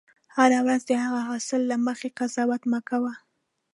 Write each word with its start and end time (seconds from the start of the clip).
هره 0.35 0.59
ورځ 0.65 0.81
د 0.87 0.91
هغه 1.03 1.21
حاصل 1.29 1.61
له 1.71 1.77
مخې 1.87 2.07
قضاوت 2.17 2.61
مه 2.71 2.79
کوه. 2.89 3.13